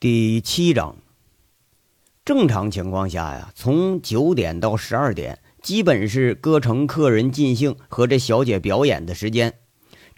[0.00, 0.96] 第七章，
[2.24, 9.58] 正常情况下呀，从九点到十二点，基本是歌城客人尽兴和这小姐表演的时间。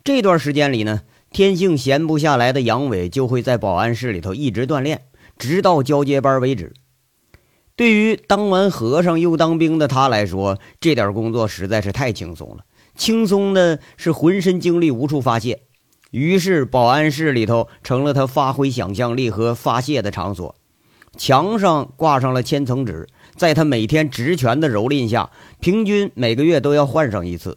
[0.05, 5.07] 这段时间里呢，天性闲不下来的杨伟就会在保安室里头一直锻炼，
[5.37, 6.73] 直到交接班为止。
[7.75, 12.65] 对于当完和尚又当兵的他来说，这点工作实在是太轻松了，
[12.95, 15.63] 轻松的是浑身精力无处发泄。
[16.13, 20.55] 于是，保安室里头成了他发挥想象力和发泄的场所。
[21.17, 27.57] 墙上挂上了千层纸，在他每天职权的蹂躏下，平均每个月都要换上一次。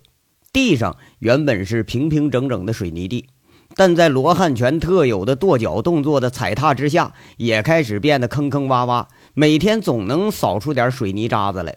[0.53, 3.27] 地上原本是平平整整的水泥地，
[3.75, 11.75] 但在罗汉拳特有的跺脚动作的踩踏之下，也开始变得坑坑洼洼，每天总能扫出点水泥渣子来。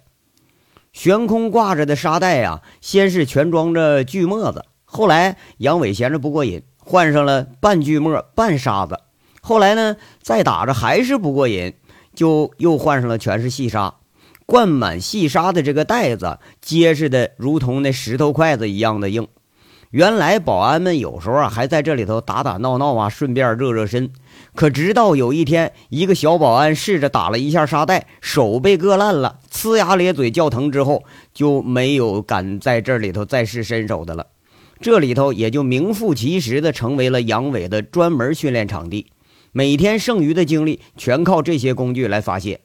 [0.92, 4.64] 悬空挂着的沙袋啊，先是全装着锯末子。
[4.84, 8.98] 后来杨伟闲着不过瘾，换上了半锯末半沙子。
[9.42, 11.74] 后来呢，再打着还是不过瘾，
[12.14, 13.96] 就又换上了全是细沙。
[14.46, 19.28] 灌满细沙的这个袋子结实的如同那石头筷子一样的硬。
[19.90, 24.10] 原来保安们有时候啊还在这里头打打闹闹啊，顺便热热身。
[24.54, 34.26] 可直到有一天，一个小保安试着打了一下沙袋，手被割烂了，呲牙咧嘴叫疼之后，就没有敢在这里头再试身手的了。
[34.80, 39.10] 这里头也就名副其实的成为了杨伟的专门训练场地，
[39.52, 42.60] 每天剩余的精力全靠这些工具来发泄。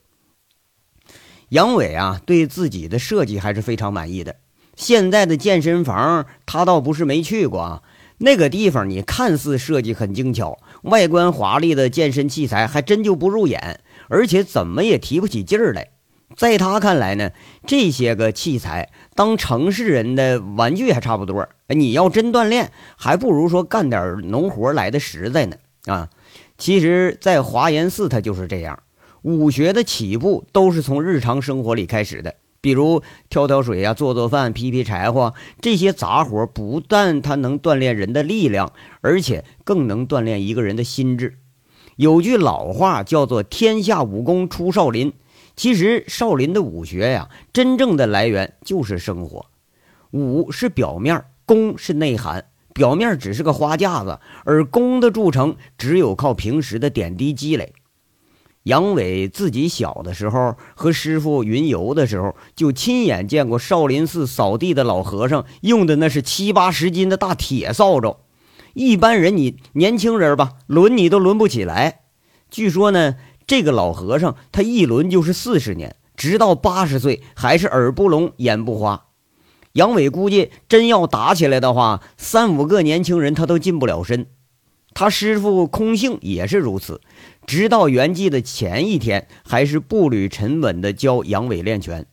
[1.49, 4.35] 杨伟啊，对自己的设计还是非常满意的。
[4.75, 7.83] 现在的健身房他倒不是没去过啊，
[8.17, 15.89] 那个地方你看似设计很精巧、外观华丽的健身器材还真就不入眼，而且怎么也提不起劲儿来。
[16.35, 17.31] 在他看来呢，
[17.65, 21.47] 这些个器材当城市人的玩具还差不多。
[21.67, 25.55] 你要真锻炼，还不如说干点农活来的实在呢。
[25.85, 26.09] 啊，
[26.57, 28.81] 其实，在华严寺，它就是这样。
[29.21, 41.37] 武学的起步都是从日常生活里开始的，比如挑挑水呀、做做饭、劈劈柴火这些杂活，不但它能锻炼人的力量，而且更能锻炼一个人的心智。
[41.95, 45.13] 有句老话叫做“天下武功出少林”。
[45.55, 49.45] 其实少林的武学呀，真正的来源就是生活。
[50.11, 52.45] 武是表面，功是内涵。
[52.73, 57.73] 表面只是个花架子，而功的铸成只有靠平时的点滴积累。
[58.63, 68.17] 杨伟自己小的时候和师傅云游的时候，就亲眼见过少林寺扫地的老和尚用的那是七八十斤的大铁扫帚，
[68.73, 71.99] 一般人你年轻人吧，轮你都轮不起来。
[72.49, 73.15] 据说呢。
[73.45, 79.05] 这个老和尚，他一轮就是四十年，直到八十岁还是耳不聋眼不花。
[79.73, 84.27] 杨伟估计，真要打起来的话，三五个年轻人他都近不了身。
[84.93, 87.01] 他师傅空性也是如此，
[87.47, 92.05] 直到圆寂的前一天，还是步履沉稳地教杨伟练拳。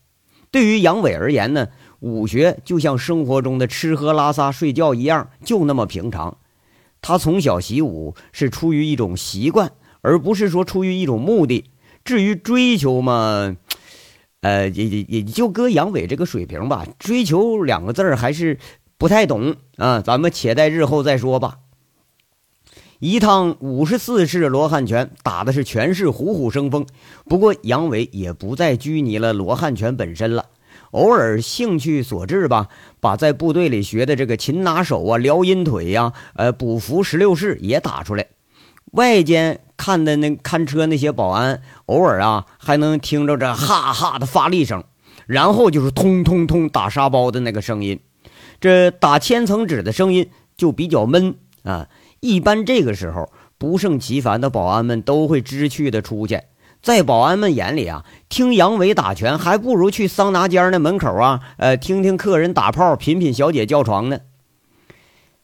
[0.50, 1.68] 对于杨伟而言呢，
[2.00, 6.38] 武学就像生活中的吃喝拉撒睡觉一样，就那么平常。
[7.02, 9.72] 他从小习武是出于一种习惯。
[10.00, 11.64] 而不是说出于一种目的，
[12.04, 13.56] 至于追求嘛，
[14.40, 18.58] 呃，也也也就搁杨伟这个水平吧，追求两个字儿还是
[18.98, 21.58] 不太懂啊，咱们且待日后再说吧。
[22.98, 26.84] 一趟五十四式罗汉拳打的是全是虎虎生风，
[27.24, 30.50] 不过杨伟也不再拘泥了罗汉拳本身了，
[30.90, 32.68] 偶尔兴趣所致吧，
[33.00, 38.26] 把在部队里学的这个擒拿手啊、撩阴腿呀、呃补服十六式也打出来，
[38.92, 39.60] 外间。
[39.80, 44.84] 看的那看车那些保安，偶尔啊还能听着这哈哈的发力声，
[45.26, 47.98] 然后就是通通通打沙包的那个声音，
[48.60, 51.88] 这打千层纸的声音就比较闷啊。
[52.20, 56.42] 一般这个时候不胜其烦的保安们都会知趣的出去，
[56.82, 64.20] 在保安们眼里啊，听杨伟打拳还不如去桑拿间那门口啊，呃，听听客人打炮，品品小姐叫床呢。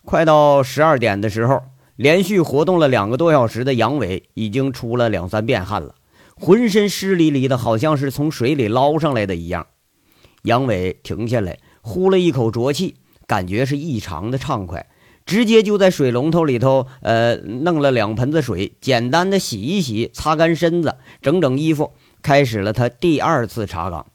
[0.05, 1.63] 快到十二点的时候。
[1.97, 5.95] 连续活动了两个多小时的杨伟已经出了两三遍汗了，
[6.35, 9.67] 浑身湿淋淋的，好像是从水里捞上来的一样。
[10.43, 14.87] 杨伟停下来，呼了一口浊气，感觉是异常的畅快，
[15.25, 24.07] 直接就在水龙头里头，呃，弄了两盆子水，简单的洗一洗，擦干身子，整整衣服，开始了他第二次查岗。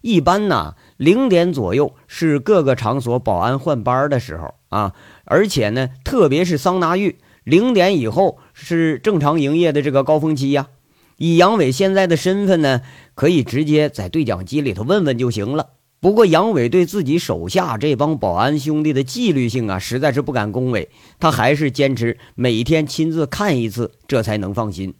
[0.00, 4.94] 一般呢，零点左右是各个场所保安换班的时候啊。
[5.24, 10.68] 而且呢，特别是桑拿浴，零点以后是正常营业的这个高峰期呀。
[11.16, 12.82] 以杨伟现在的身份呢，
[13.14, 15.70] 可以直接在对讲机里头问问就行了。
[16.00, 24.94] 不过杨伟对自己手下这帮保安兄弟的纪律性啊，实在是不敢恭维，他还是坚持每天亲自看一次，这才能放心。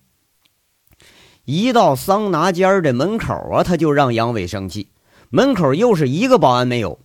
[1.44, 4.88] 一到桑拿间的门口啊，他就让杨伟生气。
[5.31, 6.99] 门口又是一个保安没有，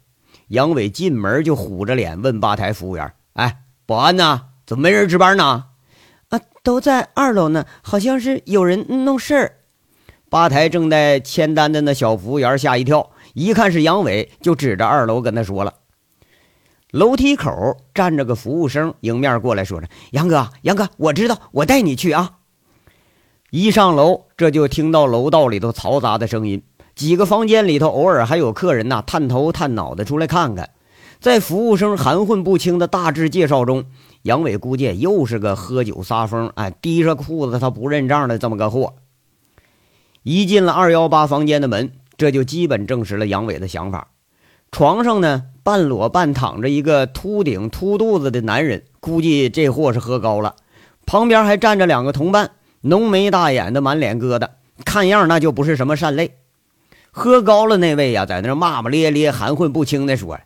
[0.47, 4.41] 杨伟进门就虎着脸问吧台服务员：“哎，保安呢？
[4.65, 5.65] 怎么没人值班呢
[6.29, 9.55] ？”“啊，都在二楼呢，好像是有人弄事儿。”
[10.29, 15.75] 吧台正在签单的那小服务员吓一跳，一看是杨伟，就指着二楼跟他说了。
[16.89, 22.37] 楼梯口站着个服务生，迎面过来说着：“杨哥，杨哥，我知道，我带你去啊。”
[23.51, 26.63] 一上楼，这就听到楼道里头嘈杂的声音。
[26.95, 30.69] 几个房间里头，偶尔还有客人呐，探头探脑的出来看看。
[31.19, 33.85] 在服务生含混不清的大致介绍中，
[34.23, 38.95] 杨伟估计又是个喝酒撒疯、哎，提着裤子他不认账的这么个货。
[40.21, 44.09] 一进了二幺八房间的门，这就基本证实了杨伟的想法。
[44.71, 50.55] 床上呢，半裸半躺着一个秃顶秃肚子的男人，估计这货是喝高了。
[51.05, 52.51] 旁边还站着两个同伴，
[52.81, 54.49] 浓眉大眼的，满脸疙瘩，
[54.83, 56.35] 看样那就不是什么善类。
[57.15, 60.39] 喝高了那位呀，在那骂骂咧咧、含混不清的说：“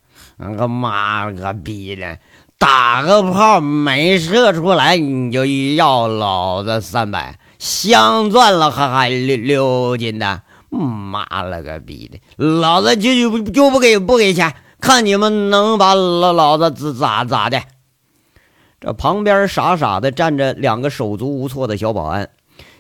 [0.58, 2.20] 个妈个逼的，
[2.60, 17.64] 打个炮没射出来，你就要老子三百，镶钻了还还六六斤的，妈了个逼的，老子就就就不给不给钱，看你们能把老老子咋咋的？”
[18.82, 22.30] 这旁边傻傻的站着两个手足无措的小保安，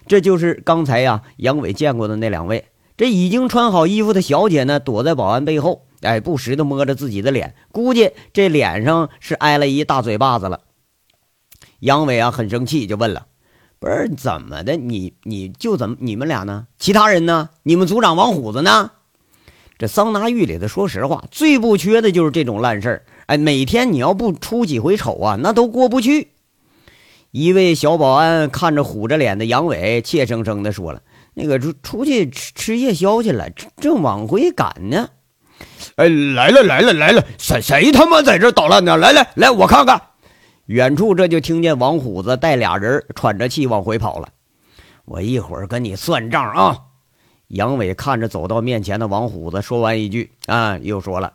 [0.07, 2.66] 这就是刚才呀杨伟见过的那两位。
[2.97, 10.61] 这已经穿好衣服的小姐呢，躲在保安背后，哎，不时的摸着自己的脸，估计这脸上是挨了一大嘴巴子了。
[11.79, 13.27] 杨伟啊，很生气，就问了
[13.77, 14.75] ：“不是怎么的？
[14.77, 16.65] 你你就怎么你们俩呢？
[16.79, 17.49] 其他人呢？
[17.61, 18.91] 你们组长王虎子呢？”
[19.77, 23.05] 这桑拿浴里的，说实话，最不缺的就是这种烂事儿。
[23.27, 26.29] 哎，每天你要不出几回丑啊，那都过不去。
[27.29, 31.03] 一位小保安看着虎着脸的杨伟，怯生生的说了。
[31.39, 33.48] 那个出出去吃吃夜宵去了，
[33.80, 35.07] 正往回赶呢。
[35.98, 38.98] 哎，来了来了来了，谁谁他妈在这捣乱呢？
[38.98, 40.01] 来来来，我看看。
[40.66, 44.30] 远处这就听见王虎子带俩人喘着气往回跑了。
[45.06, 46.80] 我一会儿跟你算账啊！
[47.50, 51.34] 杨伟看着走到面前的王虎子，说完一句啊，又说了：“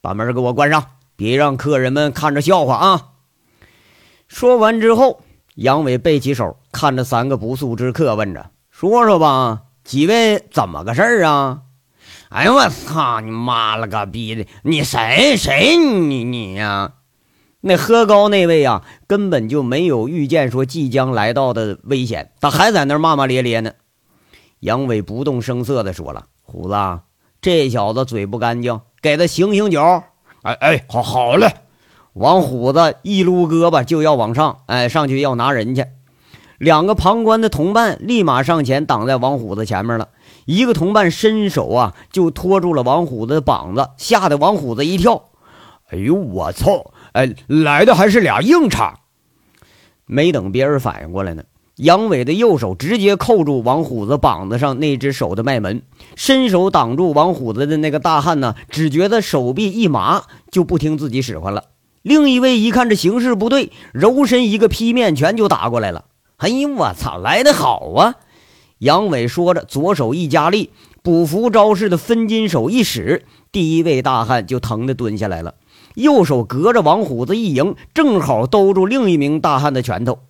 [0.00, 0.86] 把门给我关上，
[1.16, 3.08] 别让客人们看着笑话啊！”
[4.28, 5.20] 说完之后，
[5.56, 8.48] 杨伟背起手，看着三个不速之客，问着。
[8.80, 11.64] 说说吧，几位怎么个事儿啊？
[12.30, 14.46] 哎呦我操你妈了个逼的！
[14.62, 16.92] 你谁谁你你呀？
[17.60, 23.72] 那喝高那位啊，根本就没有预见说即将来到的危险，他还在那骂骂咧咧呢。
[24.60, 27.00] 杨伟不动声色的说了：“虎子，
[27.42, 29.82] 这小子嘴不干净，给他醒醒酒。”
[30.40, 31.54] 哎哎，好好嘞。
[32.14, 35.84] 王虎子一撸胳膊就要往上，哎，上去要拿人去。
[36.60, 40.10] 两个旁观的同伴立马上前挡在王虎子前面了，
[40.44, 45.30] 一个同伴伸手啊就拖住了王虎子的膀子，吓得王虎子一跳。
[45.88, 46.92] 哎呦我操！
[47.12, 48.98] 哎，来的还是俩硬茬。
[50.04, 51.44] 没等别人反应过来呢，
[51.76, 55.80] 杨伟的右手直接扣住王虎子膀子上那只手的脉门，
[56.14, 61.64] 伸手挡住王虎子的那个大汉呢，只觉得手臂一麻，就不听自己使唤了。
[62.02, 66.04] 另一位一看这形势不对，柔身一个劈面拳就打过来了。
[66.40, 68.14] 哎呦我操，来得好啊！
[68.78, 70.70] 杨伟说着，左手一加力，
[71.02, 75.56] 补符招式的分金手一使，第一位大汉就疼得蹲下来了。
[75.96, 80.20] 右手隔着王虎子一迎，正好兜住另一名大汉的拳头。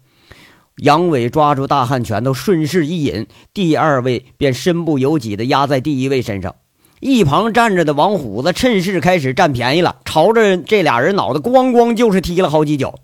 [0.79, 6.57] 杨伟抓住大汉拳头，顺势一引，第二位便身不由己地压在第一位身上。
[6.99, 12.97] 一旁站着的王虎子趁势开始占便宜了，朝着这俩人脑袋咣咣就是踢了好几脚。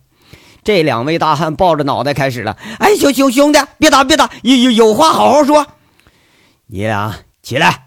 [0.67, 2.57] 这两位大汉抱着脑袋开始了。
[2.81, 5.65] 哎，兄兄兄弟，别打别打，有有有话好好说。
[6.67, 7.85] 你俩起来。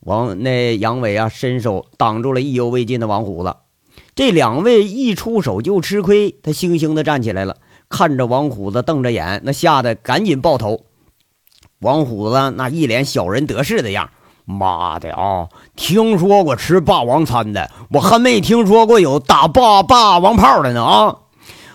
[0.00, 3.54] 王那杨伟啊，伸手挡住了意犹未尽的王虎子。
[4.16, 10.80] 这两位一出手就吃亏，他悻悻的站起来了，看着王虎子瞪着眼，那吓得赶紧抱头。
[11.78, 14.10] 王虎子那一脸小人得势的样。
[14.44, 15.46] 妈的啊！
[15.76, 21.18] 听说过吃霸王餐的，我还没听说过有打霸霸王炮的呢啊！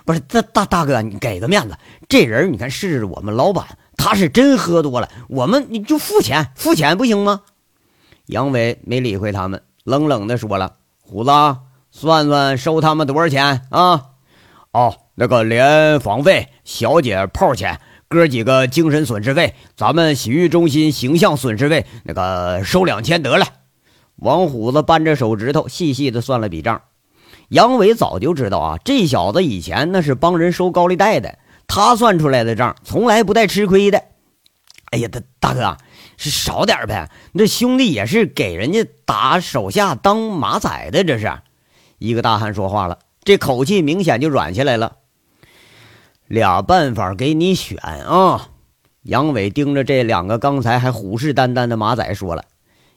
[0.07, 1.75] 不是大大大哥，你给个面子，
[2.07, 7.41] 这人你看是我们老板，他是真喝多了，我们你就付钱，付钱不行吗？
[8.27, 11.31] 杨伟没理会他们，冷冷的说了：“虎子，
[11.91, 14.11] 算算收他们多少钱啊？
[14.71, 23.45] 哦，那个连房费、小姐炮钱、哥几个精神损失费，咱们洗浴中心形象损失费，那个收两千得了。”
[24.15, 26.81] 王虎子扳着手指头，细细的算了笔账。
[27.49, 31.37] 杨伟早就知道啊，这小子以前那是帮人收高利贷的，
[31.67, 34.03] 他算出来的账从来不带吃亏的。
[34.91, 35.77] 哎呀，大大哥，
[36.17, 37.09] 是少点呗。
[37.37, 41.31] 这兄弟也是给人家打手下当马仔的，这是。
[41.97, 44.97] 一个大汉说话了，这口气明显就软下来了。
[46.27, 48.49] 俩办法给你选啊！
[49.03, 52.43] 杨伟盯着这两个刚才还虎视眈眈的马仔说了：“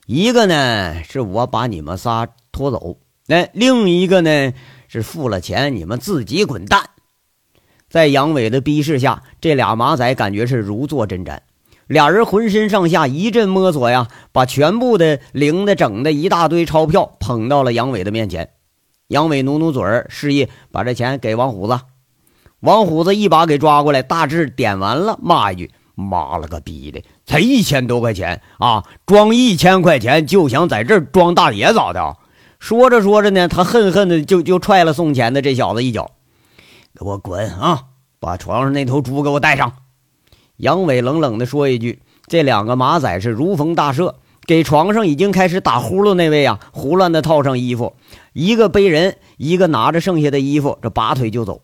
[0.07, 2.97] 一个呢是我把你们仨拖走，
[3.31, 4.53] 那另一个呢
[4.89, 6.91] 是付了钱你们自己滚蛋。”
[7.89, 11.39] 在杨伟的逼视下，这俩马仔感觉是如坐针毡。
[11.87, 18.51] 俩人浑身上下一阵摸索呀，把全部的零的整的一大堆钞票捧到了杨伟的面前。
[19.07, 21.79] 杨伟努努嘴儿，示意把这钱给王虎子。
[22.59, 28.85] 王虎子一把给抓过来，大致点完了，骂一句：“妈了个逼的，才一千多块钱啊！
[29.07, 32.17] 装一千块钱就想在这儿装大爷咋的？”
[32.61, 36.13] 说着说着呢，他恨恨的就就踹了送钱的这小子一脚
[36.95, 37.87] ：“给我滚啊！
[38.21, 39.73] 把床上那头猪给我带上！”
[40.59, 44.15] 杨伟冷冷的说一句：“这两个马仔是如逢大赦。”
[44.47, 47.95] 给床上已经开始打呼噜那位啊，胡乱的套上衣服，
[48.33, 51.63] 一个背人，一个拿着剩下的衣服，这拔腿就走。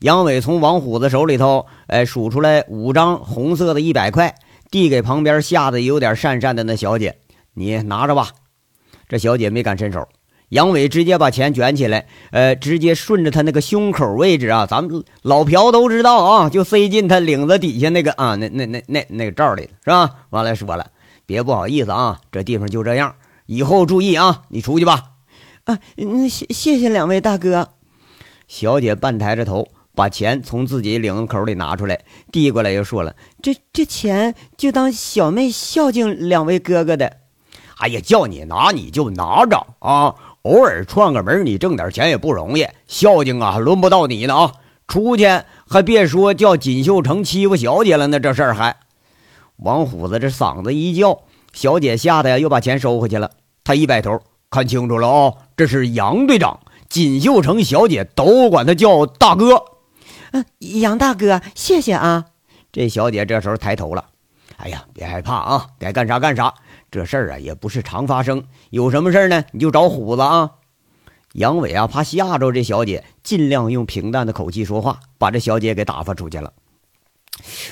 [0.00, 4.34] 杨伟从王虎子手里头，哎，数出来五张红色的一百块，
[4.70, 7.18] 递给旁边吓得有点讪讪的那小姐
[7.54, 8.30] ：“你拿着吧。”
[9.08, 10.08] 这小姐没敢伸手，
[10.50, 20.10] 杨伟直接把钱卷起来，呃，直接顺着他那个胸口位置啊，咱们老朴都知道啊，就塞进他领子底下那个啊，那那那那那个罩里是吧？
[20.30, 20.90] 完了说了。
[21.26, 24.44] 别不好意思啊，这地方就这样，以后注意啊！
[24.48, 25.10] 你出去吧。
[25.64, 27.70] 啊，那谢谢谢两位大哥。
[28.46, 31.98] 小姐半抬着头，把钱从自己领子口里拿出来，
[32.30, 37.16] 递过来，又说了：“这这钱就当小妹孝敬两位哥哥的。”
[37.78, 40.14] 哎呀，叫你拿你就拿着啊！
[40.42, 44.52] 偶尔串个门，你挣点钱也不容易，孝敬啊，还轮不到你呢啊！
[44.88, 45.26] 出去
[45.68, 48.76] 还别说叫锦绣城欺负小姐了呢，这事儿还。
[49.56, 51.20] 王虎子这嗓子一叫，
[51.52, 53.30] 小姐吓得呀，又把钱收回去了。
[53.64, 59.64] 他一摆头，看清楚了啊，这是杨队长，锦绣城小姐都管他叫大哥。
[60.30, 62.26] 嗯，杨大哥，谢谢啊。
[62.72, 64.04] 这小姐这时候抬头了，
[64.56, 66.54] 哎呀，别害怕啊，该干啥干啥。
[66.90, 70.50] 这事儿啊，也不是常发生，有什么事儿呢，你就找虎子啊。
[71.32, 76.52] 杨伟啊，怕吓着这小姐，尽量用平淡的口气说话，把这小姐给打发出去了。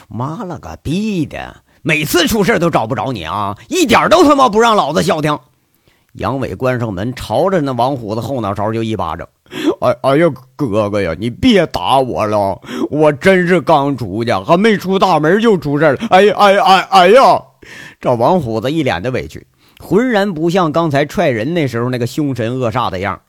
[0.09, 1.63] 妈了个逼的！
[1.81, 5.39] 每次出事都找不着你啊，一点都他妈不让老子消停！
[6.15, 9.27] 杨伟关上门，朝着那王虎子后脑勺就一巴掌。
[9.81, 15.99] 哎哎呀，哥哥呀，你别打我了，我真是刚出去，还没出大门就出事了。
[16.11, 17.43] 哎哎哎哎呀！
[18.05, 19.47] 这王虎子一脸的委屈，
[19.79, 23.23] 浑然不像刚才踹人那时候那个凶神恶煞的样。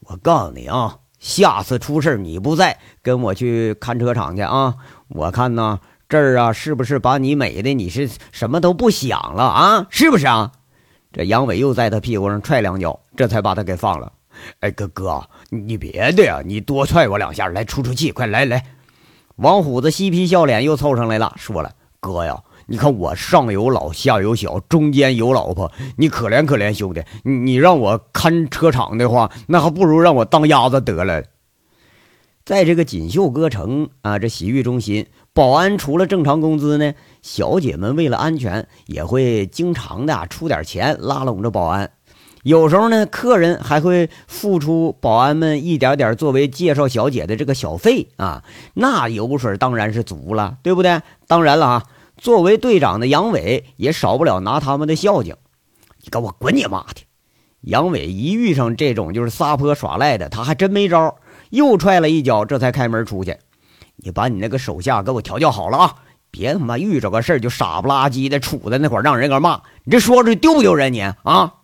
[0.00, 4.74] 我告诉你啊，下次出事你不在，跟我去看车场去啊！
[5.06, 5.78] 我看呢。
[6.08, 9.86] 这儿啊，是不是把你美的你是什么都不想了啊？
[9.88, 10.50] 是不是啊？
[11.12, 14.12] 这杨伟又在他屁股上踹两脚，这才把他给放了。
[14.58, 18.66] 哎，哥哥，你别的呀，你多踹我两下，来出出气，快来来。
[19.36, 31.22] 王虎子嬉皮笑脸又凑上来了，说了：“哥呀，你看我上有老下有小，中间有老婆，你可怜可怜兄弟，你让我看车场的话，那还不如让我当鸭子得了。”
[32.44, 35.06] 在这个锦绣歌城啊，这洗浴中心。
[35.32, 41.90] 保安除了正常工资呢，小姐们为了安全也会经常的出点钱拉拢着保安。
[42.44, 48.44] 有时候呢，客人还会付出保安们一点点作为介绍小姐的这个小费啊，
[48.74, 51.02] 那油水当然是足了，对不对？
[51.26, 51.82] 当然了啊，
[52.16, 55.36] 作为队长的杨伟也少不了拿他们的孝敬。
[56.02, 57.02] 你给我滚你妈的！
[57.62, 61.16] 杨伟一遇上这种就是撒泼耍赖的，他还真没招，
[61.50, 63.36] 又踹了一脚，这才开门出去。
[63.96, 65.94] 你把你那个手下给我调教好了啊！
[66.30, 69.62] 别他妈遇着个事儿就傻不拉几的杵在那块儿，让人给骂。
[69.84, 70.92] 你这说出去丢不丢人？
[70.92, 71.54] 你啊！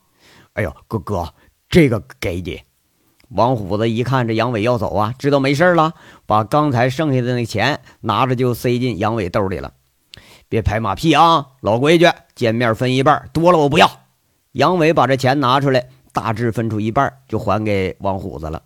[0.54, 1.34] 哎呦，哥哥，
[1.68, 2.62] 这个给你。
[3.28, 5.92] 王虎子一看这杨伟要走啊，知道没事了，
[6.26, 9.72] 把刚才剩下的那钱拿着就塞进杨伟兜里了。
[10.52, 11.46] 别拍马屁啊！
[11.62, 12.04] 老规矩，
[12.34, 13.90] 见面分一半，多了我不要。
[14.52, 18.62] 杨伟把这钱拿出来，大致分出一半就还给王虎子了。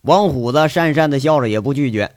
[0.00, 2.12] 王虎子讪讪的笑着，也不拒绝。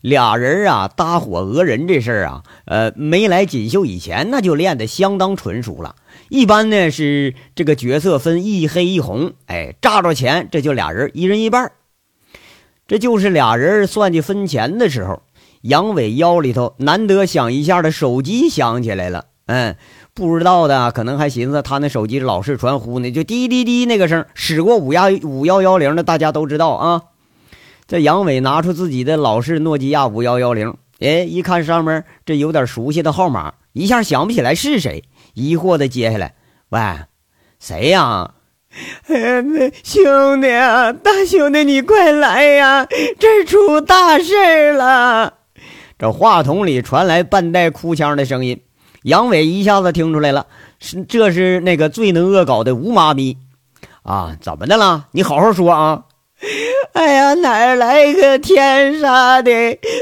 [0.00, 5.94] 俩人啊，搭伙讹人这事儿啊，呃，没来锦绣以前，那就练得相当纯熟了。
[6.30, 11.72] 一般呢是这个角色分一黑一红，哎，炸着钱，这就俩人一人一半。
[12.88, 15.20] 这就是俩人算计分钱的时候，
[15.64, 19.24] 杨伟腰里头难得响一下的手机响起来了。
[19.46, 19.76] 嗯，
[20.12, 27.02] 不知道的可能还寻思他那手机老是传呼呢，就滴滴滴那个声，使过五幺五幺幺零的大家都知道啊。
[27.86, 36.34] 这杨伟拿出自己的老式诺基亚五幺幺零，哎，一看上面这有点熟悉的号码，一下想不起来是谁，疑惑的接下来
[36.68, 36.80] ：“喂，
[37.58, 38.32] 谁呀？”
[39.08, 39.42] 哎，
[39.82, 42.86] 兄弟啊，大兄弟，你快来呀！
[43.18, 45.34] 这出大事了！
[45.98, 48.60] 这话筒里传来半带哭腔的声音，
[49.04, 50.46] 杨伟一下子听出来了，
[50.80, 53.38] 是这是那个最能恶搞的吴妈咪
[54.02, 54.36] 啊！
[54.40, 55.06] 怎么的了？
[55.12, 56.02] 你好好说啊！
[56.92, 59.50] 哎呀，哪来个天杀的，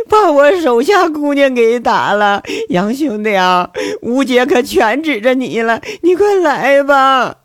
[0.09, 2.43] 把我手下姑娘给打了！
[2.71, 3.71] 杨兄弟啊，
[4.01, 7.37] 吴姐可全指着你了，你快来吧！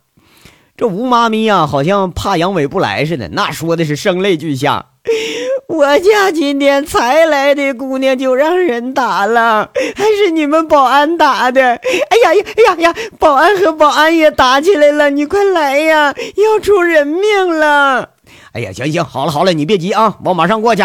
[0.75, 4.85] 这吴妈咪呀，好像怕杨伟不来似的，那说的是声泪俱下。
[5.67, 11.61] 我家今天才来的姑娘就让人打了，还是你们保安打的！
[11.61, 12.95] 哎呀呀呀呀！
[13.19, 18.09] 保安和保安也打起来了，你快来呀，要出人命了！
[18.53, 20.83] 哎呀，行行，好了好了，你别急啊，我马上过去。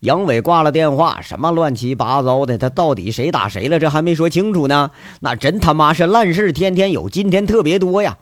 [0.00, 3.78] 杨伟挂了电话，什么乱七八糟的，他到底谁打谁了？
[3.78, 4.90] 这还没说清楚呢。
[5.20, 8.18] 那真他妈是烂事天天有，今天特别多呀。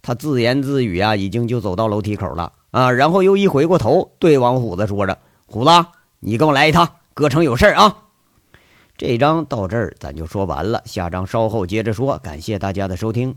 [0.00, 5.70] 他自言自语啊，已经就走到楼梯口了啊，然后又一回过头，对王虎子说着：“虎子，
[6.20, 8.04] 你跟我来一趟，哥城有事啊。”
[8.96, 12.18] 这章到这儿咱就说完了，下章稍后接着说。
[12.18, 13.34] 感谢大家的收听。